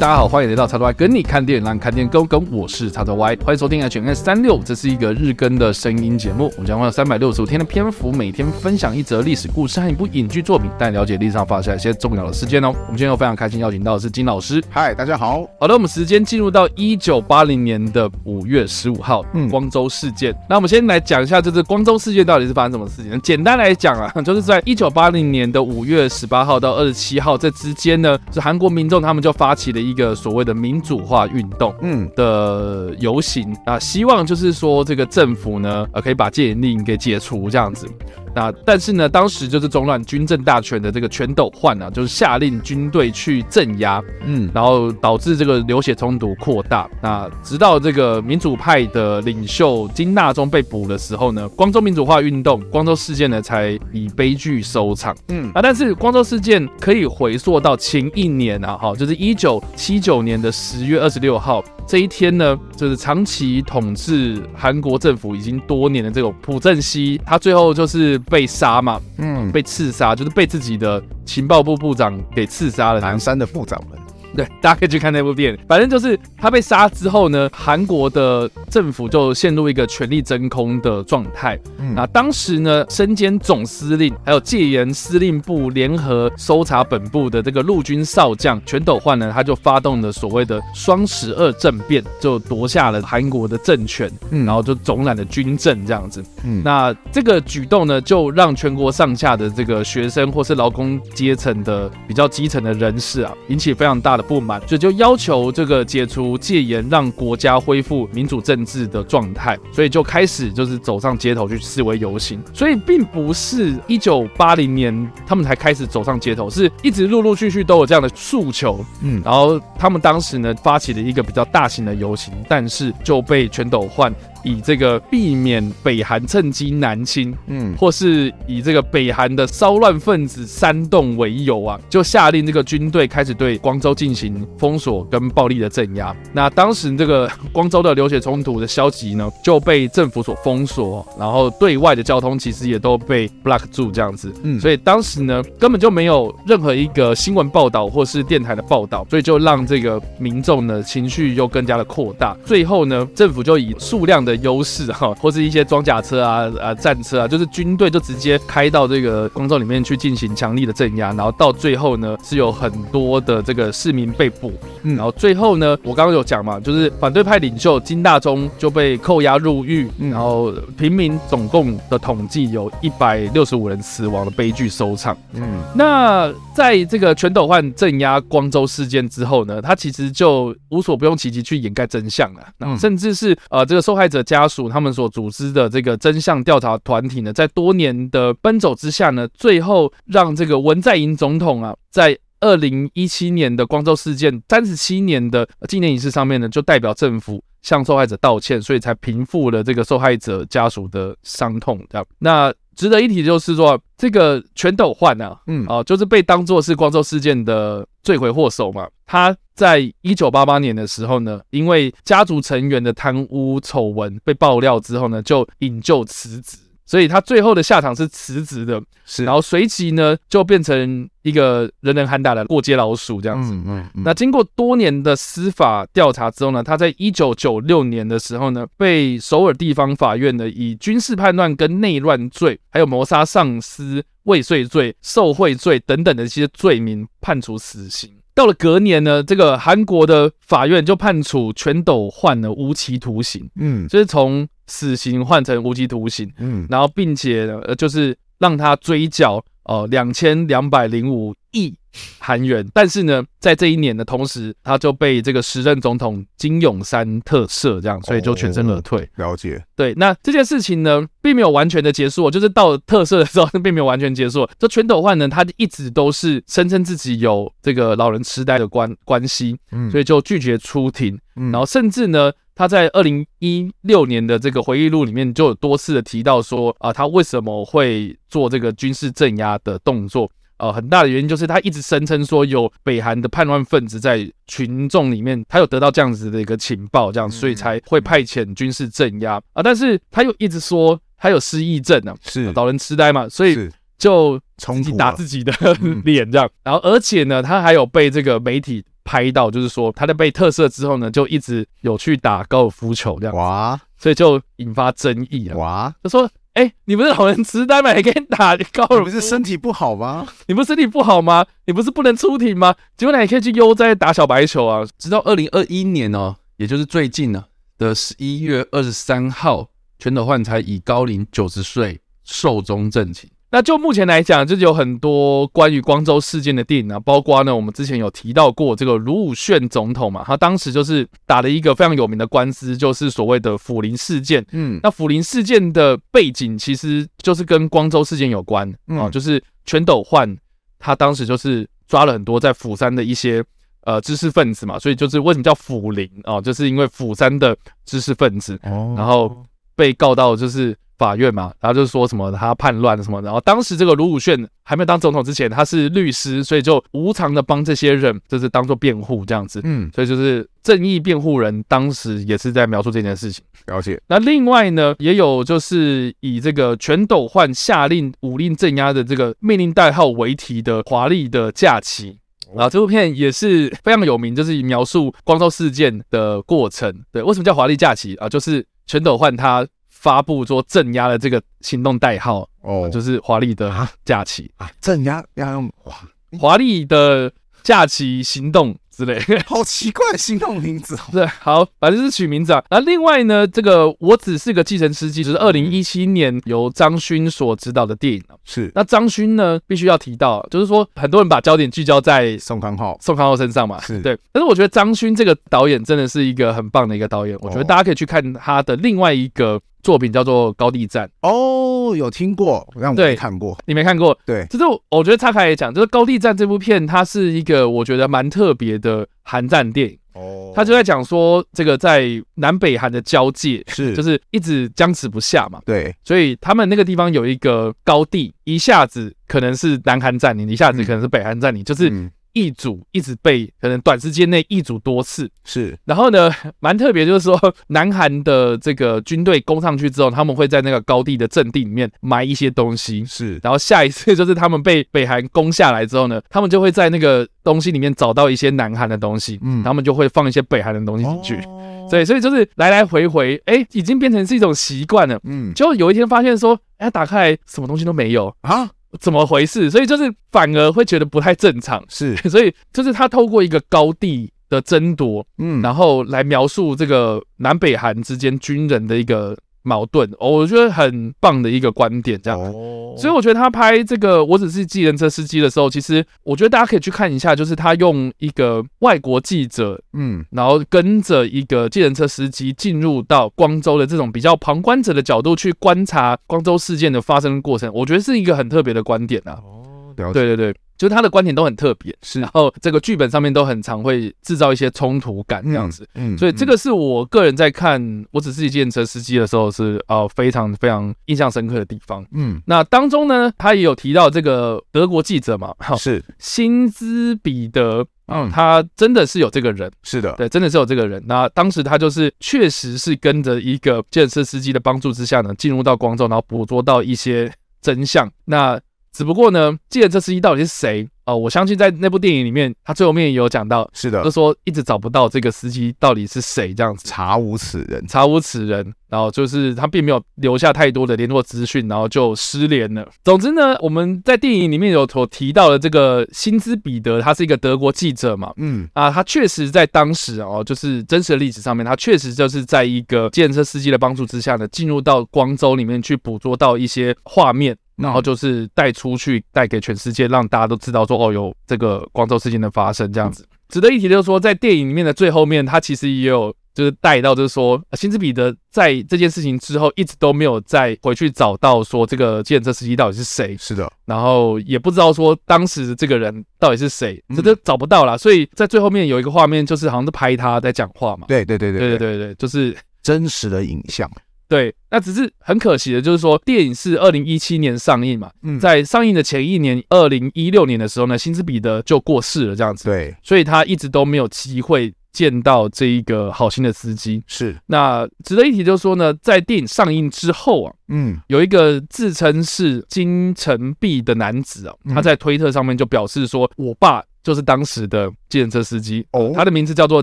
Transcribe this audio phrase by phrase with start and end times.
[0.00, 2.42] 大家好，欢迎来到叉叉 Y 跟你看电影，让看电影更跟。
[2.50, 6.50] 我是叉叉 Y，欢迎收听 HNS 三六，这是一个日更的声音节目。
[6.56, 12.68] 我们将会有三百六十五天的篇幅，每天分享一则历史故事和一部影剧作品，带你了解历史上发生一些重要的事件哦。
[12.68, 14.64] 我们今天又非常开心邀请到的是金老师。
[14.70, 15.46] 嗨，大家好。
[15.60, 20.34] 好的，我们时间进入到一九八零年的五月十五号，嗯，光州事件。
[20.48, 23.20] 那我们先来讲一下，这次光州事件到底是发生什么事情？
[23.20, 37.86] 简单来讲啊， 就是在一九八零年的五月十八号到二十七号这之间呢，是韩国民众他们就发起了一个所谓的民主化运动，嗯的游行啊，希望就是说这个政府呢，呃，可以把戒严令给解除这样子。
[38.34, 46.88] 那但是呢，当时就是中乱军政大权的这个全斗焕啊，就是下令军队去镇压，嗯，然后导致这个流血冲突扩大。
[47.02, 55.16] 那直到这个民主派的领袖金大中被捕的时候呢，光州民主化运动、光州事件呢才以悲剧收场。
[55.28, 61.62] 嗯啊，但是光州事件可以回溯到前一年啊，哈，就是一九七九年的十月二十六号。
[61.86, 73.99] 这一天呢，就是长期统治韩国政府已经多年的这个朴正熙，他最后就是被杀嘛，嗯，被刺杀，就是被自己的情报部部长给刺杀了，南山的部长们。
[74.34, 75.58] 对，大家可以去看那部电影。
[75.66, 81.58] 反正就是他被杀之后呢，韩国的政府就陷入一个权力真空的状态。
[81.78, 94.10] 嗯，那当时呢，身兼总司令还有戒严司令部联合搜查本部的这个陆军少将全斗焕呢，他就发动了所谓的双十二政变，就夺下了韩国的政权。
[94.30, 96.22] 嗯，然后就总揽了军政这样子。
[96.44, 104.30] 嗯，那这个举动呢，就让全国上下的这个学生或是劳工阶层的比较基层的人士啊，引起非常大的。
[104.30, 112.40] 不满，所以就要求这个解除戒严，让国家恢复民主政治的状态，所以就开始就是走上街头去示威游行。
[112.54, 118.84] 所以并不是一九八零年他们才开始走上街头，是一直陆陆续续都有这样的诉求。
[119.02, 124.14] 嗯，然后他们当时呢发起了一个比较大型的游行，但是就被全斗焕。
[124.42, 136.14] 以这个避免北韩趁机南侵，嗯，或是以这个北韩的骚乱分子煽动为由啊，就下令这个军队开始对光州进行封锁跟暴力的镇压。
[136.32, 152.36] 那当时这个 光州的流血冲突的消息呢，就被政府所封锁，然后对外的交通其实也都被 block 住这样子，嗯，所以当时呢根本就没有任何一个新闻报道或是电台的报道，所以就让这个民众呢情绪又更加的扩大。
[152.44, 164.52] 最后呢，政府就以数量的的优势哈， 或是一些装甲车啊啊战车啊，就是军队就直接开到这个光州里面去进行强力的镇压，然后到最后呢是有很多的这个市民被捕，
[164.82, 184.19] 嗯，然后最后呢我刚刚有讲嘛，就是反对派领袖金大中就被扣押入狱，然后平民总共的统计有一百六十五人死亡的悲剧收场，嗯，那在这个全斗焕镇压光州事件之后呢，他其实就无所不用其极去掩盖真相了，嗯，甚至是呃这个受害者。
[184.22, 201.78] 家属他们所组织的这个真相调查团体呢，在多年的奔走之下呢，最后让这个文在寅总统啊，在二零一七年的光州事件三十七年的纪念仪式上面呢，就代表政府向受害者道歉，所以才平复了这个受害者家属的伤痛。
[201.88, 209.36] 这样，那值得一提就是说，这个全斗焕啊，嗯哦，就是被当作是光州事件的罪魁祸首嘛，他。
[209.52, 216.56] 在一九八八年的时候呢，因为家族成员的贪污丑闻被爆料之后呢，就引咎辞职，
[216.90, 223.52] 所以他最后的下场是辞职的，是，然后随即呢就变成一个人人喊打的过街老鼠这样子。
[223.52, 224.02] 嗯嗯嗯。
[224.04, 238.10] 那经过多年的司法调查之后呢，他在一九九六年的时候呢，被首尔地方法院呢以军事叛乱跟内乱罪，还有谋杀上司未遂罪、受贿罪等等的一些罪名判处死刑。
[238.34, 251.74] 到了隔年呢，这个韩国的法院就判处全斗焕呢无期徒刑，嗯，就是从死刑换成无期徒刑，嗯，然后并且呃，就是让他追缴呃两千两百零五亿。
[252.18, 259.08] 韩元，但是呢，在这一年的同时，他就被这个时任总统金永山特赦，这样，所以就全身而退。
[259.16, 264.48] 了解，对，那这件事情呢，并没有完全的结束，就是到特赦的时候，并没有完全结束。
[264.58, 280.30] 这全斗焕呢，他一直都是声称自己有这个老人痴呆的关关系，嗯，所以就拒绝出庭，然后甚至呢，他在二零一六年的这个回忆录里面就有多次的提到说啊，他为什么会做这个军事镇压的动作。
[280.60, 289.40] 呃，很大的原因就是他一直声称说有北韩的叛乱分子在群众里面，他有得到这样子的一个情报，这样，所以才会派遣军事镇压。
[289.54, 289.62] 啊。
[289.62, 292.52] 但是他又一直说他有失忆症啊，是。
[292.52, 293.68] 老人痴呆嘛，所以
[293.98, 295.52] 就自己打自己的
[296.04, 296.48] 脸这样。
[296.62, 305.94] 然后而且呢，他还有被这个媒体拍到，就是说他在被特赦之后呢，就一直有去打高尔夫球这样哇，所以就引发争议了哇。
[306.02, 307.90] 就说，哎、欸，你不是老人痴呆吗？
[307.90, 309.04] 还可以打高尔夫？
[309.04, 310.26] 不是身体不好吗？
[310.48, 311.46] 你不是身体不好吗？
[311.66, 312.74] 你不是不能出庭吗？
[312.96, 314.84] 结果你还可以去悠哉打小白球啊！
[314.98, 317.44] 直到二零二一年哦，也就是最近呢
[317.78, 323.30] 的十一月二十三号，全斗焕才以高龄九十岁寿终正寝。
[323.52, 334.46] 那就目前来讲，就是有很多关于光州事件的电影啊，包括呢，我们之前有提到过这个卢武铉总统嘛，他当时就是打了一个非常有名的官司，就是所谓的抚林事件。
[334.52, 340.32] 嗯，那抚林事件的背景其实就是跟光州事件有关啊，就是全斗焕
[340.78, 343.42] 他当时就是抓了很多在釜山的一些
[343.82, 349.44] 呃知识分子嘛，所以就是为什么叫抚林啊，就是因为釜山的知识分子，然后
[349.74, 350.76] 被告到就是。
[351.00, 363.42] 法院嘛，然后就是说什么他叛乱什么，然后当时这个卢武铉还没有当总统之前，他是律师，所以就无偿的帮这些人，就是当做辩护这样子，嗯，所以就是正义辩护人，当时也是在描述这件事情。
[363.66, 363.98] 了解。
[364.08, 372.18] 那另外呢，也有就是以这个全斗焕下令武令镇压的这个命令代号为题的华丽的假期，
[372.54, 376.94] 然后这部片也是非常有名，就是以描述光州事件的过程。
[377.10, 378.28] 对，为什么叫华丽假期啊？
[378.28, 379.66] 就是全斗焕他。
[380.00, 384.50] 发布说镇压的这个行动代号哦，就是华丽的假期。
[384.56, 385.94] 啊，镇压要用华，
[386.38, 387.30] 华丽的
[387.62, 388.76] 假期行动。
[388.90, 392.62] 之类， 好奇怪的心动名字，对，好，反正是取名字啊。
[392.68, 398.22] 那另外呢，这个我只是个计程司机，就是二零一七年由张勋所执导的电影。
[398.44, 404.02] 是，那张勋呢，必须要提到，就是说很多人把焦点聚焦在宋康昊、宋康昊身上嘛，是。
[404.02, 404.18] 对。
[404.32, 411.08] 但是我觉得张勋这个导演真的是一个很棒的一个导演，我觉得大家可以去看他的另外一个作品，叫做《高地战》。
[411.22, 413.56] 哦，有听过，但我没看过。
[413.66, 414.18] 你没看过？
[414.26, 418.90] 对，就是我觉得岔开来讲，就是《高地战》这部片，它是一个我觉得蛮特别的。
[418.90, 425.60] 的韩战电影哦，他就在讲说，这个在南北韩的交界是，就是一直僵持不下嘛。
[425.64, 432.10] 对，所以他们那个地方有一个高地，一下子可能是南韩占领，一下子可能是北韩占领，就是。
[432.32, 435.30] 易主一直被可能短时间内易主多次。
[435.44, 436.30] 是，然后呢，
[436.60, 437.38] 蛮特别，就是说
[437.68, 458.34] 南韩的这个军队攻上去之后，他们会在那个高地的阵地里面埋一些东西，是，然后下一次就是他们被 北韩攻下来之后呢，他们就会在那个东西里面找到一些南韩的东西，嗯，他们就会放一些北韩的东西进去，哦、对，所以就是来来回回，哎，已经变成是一种习惯了，嗯，就有一天发现说，哎，打开来什么东西都没有。
[458.42, 458.70] 啊。
[458.98, 459.70] 怎么回事？
[459.70, 469.36] 所以就是反而会觉得不太正常，是， 所以就是他透过一个高地的争夺，嗯，然后来描述这个南北韩之间军人的一个。
[469.62, 472.38] 矛盾，我觉得很棒的一个观点，这样。
[472.38, 489.38] 哦，所以我觉得他拍这个我只是计程车司机的时候，其实我觉得大家可以去看一下，就是他用一个外国记者，嗯，然后跟着一个计程车司机进入到光州的这种比较旁观者的角度去观察光州事件的发生的过程，我觉得是一个很特别的观点啊。
[489.42, 490.54] 哦，对对对。
[490.80, 497.78] 就是他的观点都很特别，是，然后这个剧本上面都很常会制造一些冲突感这样子，嗯，嗯，所以这个是我个人在看
[498.12, 506.02] 我只是一计程车司机的时候是呃非常非常印象深刻的地方，嗯，那当中呢，他也有提到这个德国记者嘛，是。
[506.18, 518.58] 辛兹彼得，嗯，他真的是有这个人，是的，对，真的是有这个人，那当时他就是确实是跟着一个建设司机的帮助之下呢，进入到光州，然后捕捉到一些真相，那。
[518.92, 520.88] 只不过呢，计程车司机到底是谁？
[521.06, 528.72] 哦，我相信在那部电影里面，他最后面也有讲到，是的，就说一直找不到这个司机到底是谁，这样子查无此人，查无此人。
[528.88, 532.88] 然后就是他并没有留下太多的联络资讯，然后就失联了。
[533.04, 547.56] 总之呢，我们在电影里面有所提到的这个辛兹彼得，他是一个德国记者嘛，嗯啊，他确实在当时哦，就是真实的历史上面，他确实就是在一个计程车司机的帮助之下呢，进入到光州里面去捕捉到一些画面。
[547.80, 553.26] 然后就是带出去，带给全世界，让大家都知道说，哦，有这个光州事件的发生这样子。
[553.48, 563.36] 值得一提的就是说，在电影里面的最后面，他其实也有就是带到，就是说，辛斯彼得在这件事情之后，一直都没有再回去找到说这个建设司机到底是谁。
[563.40, 567.96] 是的，然后也不知道说当时这个人到底是谁，这都找不到啦。
[567.96, 571.06] 所以在最后面有一个画面，就是好像是拍他在讲话嘛。
[571.08, 573.90] 对对对对对对对对，就是真实的影像。
[574.30, 587.02] 对，那只是很可惜的，就是说电影是二零一七年上映嘛，嗯，在上映的前一年，二零一六年的时候呢，辛斯彼得就过世了，这样子，对，所以他一直都没有机会见到这一个好心的司机。
[587.08, 599.82] 是，那值得一提就是说呢，在电影上映之后啊，嗯，有一个自称是金城弼的男子啊，他在推特上面就表示说，我爸就是当时的计程车司机哦，他的名字叫做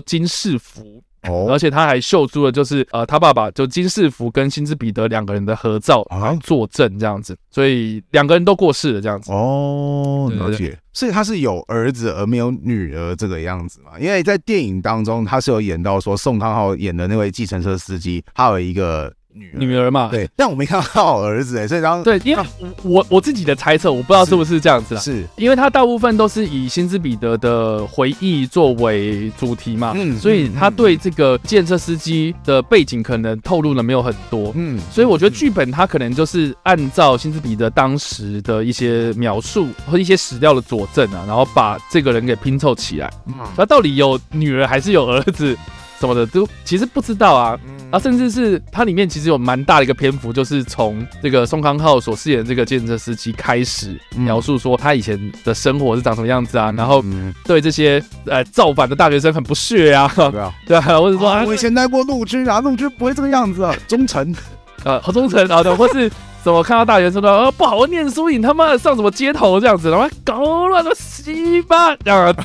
[0.00, 1.04] 金世福。
[1.28, 9.30] 哦，而且他还秀出了就是呃，他爸爸就金世福跟辛兹彼得两个人的合照啊，作证这样子，所以两个人都过世了这样子。
[9.32, 10.78] 哦，了解。
[10.92, 13.92] 所以他是有儿子而没有女儿这个样子嘛？
[14.00, 19.12] 因为在电影当中，他是有演到说宋康昊演的那位计程车司机，他有一个。
[19.38, 22.42] 女儿，女儿嘛，对，但我没看到他儿子哎，所以然后对，因为
[22.82, 45.56] 我我自己的猜测，我不知道是不是这样子啦，是，因为他大部分都是以辛兹彼得的回忆作为主题嘛，嗯，所以他对这个建设司机的背景可能透露的没有很多，嗯，所以我觉得剧本他可能就是按照辛兹彼得当时的一些描述和一些史料的佐证啊，然后把这个人给拼凑起来，嗯，他到底有女儿还是有儿子？
[46.00, 47.58] 什么的都其实不知道啊，
[47.90, 57.04] 啊，甚至是它里面其实有蛮大的一个篇幅，就是从这个宋康昊所饰演的这个计程车司机开始描述说他以前的生活是长什么样子啊，然后
[57.44, 64.34] 对这些呃造反的大学生很不屑啊，对啊， 对啊，或者说啊，我以前待过陆军啊，陆军不会这个样子啊，忠诚，
[64.84, 66.10] 呃，好忠诚啊，对，或是。
[66.40, 70.90] 怎么看到大学生说呃不好好念书，你他妈上什么街头这样子，然后搞乱了
[71.34, 72.42] 西吧这样子，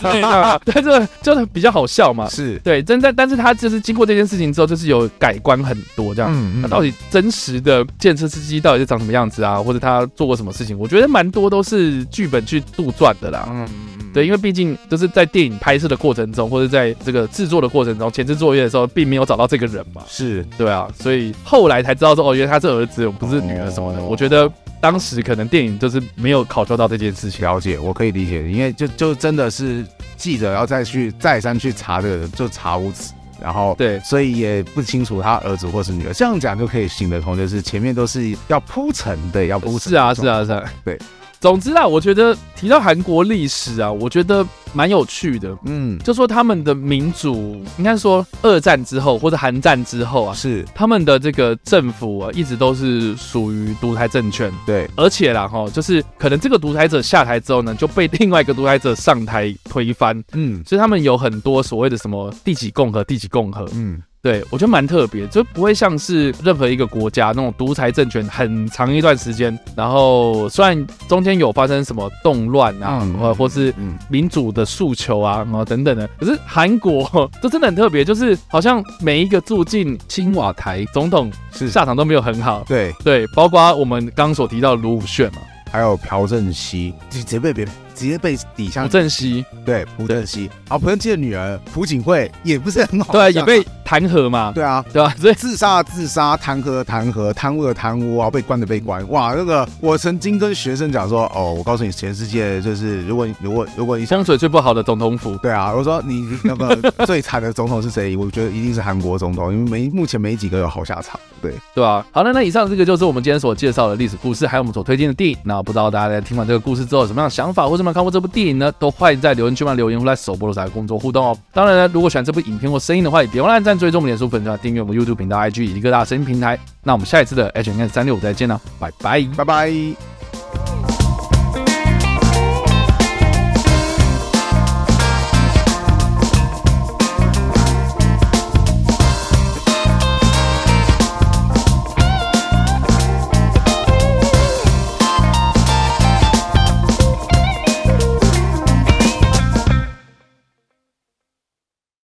[0.65, 2.27] 对，这个就 比较好笑嘛。
[2.29, 6.31] 是对，真在，但是他就是经过这件事情之后，就是有改观很多这样。
[6.33, 9.57] 嗯，那到底真实的计程车司机到底是长什么样子啊？
[9.57, 10.77] 或者他做过什么事情？
[10.77, 13.47] 我觉得蛮多都是剧本去杜撰的啦。
[13.49, 13.67] 嗯
[13.99, 14.11] 嗯。
[14.13, 20.03] 对，因为毕竟就是在电影拍摄的过程中，或者在这个制作的过程中，前置作业的时候，并没有找到这个人嘛。
[20.07, 24.03] 是对啊，所以后来才知道说，哦，原来他是儿子，不是女儿什么的。
[24.03, 24.47] 我觉得
[24.83, 27.39] 当时可能电影就是没有考究到这件事情。
[27.45, 29.85] 了解，我可以理解，因为就就真的是
[30.17, 36.13] 记者要再去再三去查这个人，就查无此，然后对，所以也不清楚他儿子或是女儿。
[36.13, 39.89] 这样讲就可以行得通，就是前面都是要铺陈的，要铺陈。
[39.89, 40.99] 是啊，是啊，是啊，对。
[41.43, 45.53] 总之啊，我觉得提到韩国历史啊，我觉得蛮有趣的。
[45.65, 54.49] 嗯，就说他们的民主，应该说二战之后或者韩战之后啊，是他们的这个政府啊，一直都是属于独裁政权。
[54.65, 60.17] 对，而且啦哈，就是可能这个独裁者下台之后呢，就被另外一个独裁者上台推翻。
[60.31, 63.67] 嗯，所以他们有很多所谓的什么第几共和、第几共和。
[63.73, 64.01] 嗯。
[64.23, 73.73] 对，我觉得蛮特别，就不会像是任何一个国家那种独裁政权很长一段时间，然后虽然中间有发生什么动乱啊，或、嗯、或是
[74.07, 82.63] 民主的诉求啊，然后等等的，可是韩国这真的很特别，就是好像每一个住进青瓦台总统是下场都没有很好。
[82.65, 86.93] 对对，包括我们刚刚所提到的卢武铉嘛，还有朴正熙，
[87.29, 87.67] 别别别。
[87.95, 88.83] 直接被抵下。
[88.83, 95.13] 朴正熙，对，朴正熙，然后朴正熙的女儿朴槿惠也不是很好，对，也被弹劾嘛，对啊，对啊？
[95.19, 108.17] 所以自杀自杀，弹劾弹劾，贪污的贪污啊，被关的被关，哇，那个我曾经跟学生讲说，哦，我告诉你，全世界就是如果如果如果你香水最不好的总统府，对啊，我说你那个 最惨的总统是谁？
[108.17, 115.37] 我觉得一定是韩国总统，因为没目前没几个有好下场，对对啊，好了，那以上这个就是我们今天所介绍的历史故事，还有我们所推荐的电影。
[115.43, 118.71] 那不知道大家在听完这个故事之后有什么样的想法，或者你们看过这部电影呢？
[118.79, 121.37] 都欢迎在留言区帮留言或在首播的时候工作互动哦。
[121.51, 126.57] 当然呢，如果喜欢这部影片或声音的话，也别忘了按赞、追踪我们脸书粉专、订阅我们 YouTube 频道、IG 以及各大声音平台。
[126.81, 130.22] 那我们下一次的 H N S 三六五再见了，拜拜，拜拜。